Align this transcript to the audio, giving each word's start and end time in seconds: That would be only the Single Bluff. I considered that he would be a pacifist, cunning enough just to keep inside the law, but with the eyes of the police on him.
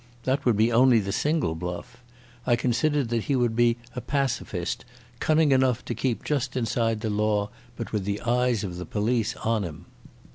That 0.23 0.45
would 0.45 0.57
be 0.57 0.71
only 0.71 0.99
the 0.99 1.11
Single 1.11 1.53
Bluff. 1.53 2.01
I 2.47 2.55
considered 2.55 3.09
that 3.09 3.25
he 3.25 3.35
would 3.35 3.55
be 3.55 3.77
a 3.95 4.01
pacifist, 4.01 4.83
cunning 5.19 5.51
enough 5.51 5.77
just 5.77 5.85
to 5.85 5.93
keep 5.93 6.31
inside 6.55 7.01
the 7.01 7.09
law, 7.11 7.51
but 7.75 7.91
with 7.91 8.03
the 8.05 8.19
eyes 8.21 8.63
of 8.63 8.77
the 8.77 8.85
police 8.87 9.35
on 9.35 9.61
him. 9.61 9.85